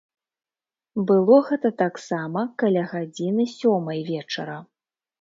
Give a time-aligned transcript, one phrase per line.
[1.11, 4.61] Было гэта таксама каля гадзіны сёмай вечара.